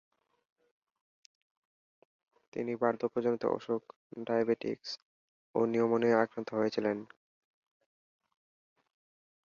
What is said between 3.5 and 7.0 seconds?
অসুখ, ডায়াবেটিস ও নিউমোনিয়ায় আক্রান্ত হয়েছিলেন।